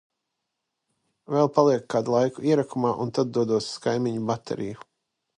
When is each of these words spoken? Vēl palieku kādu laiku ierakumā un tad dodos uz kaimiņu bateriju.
Vēl 1.33 1.49
palieku 1.57 1.83
kādu 1.93 2.15
laiku 2.15 2.45
ierakumā 2.51 2.93
un 3.05 3.11
tad 3.17 3.29
dodos 3.35 3.67
uz 3.73 3.77
kaimiņu 3.83 4.23
bateriju. 4.31 4.81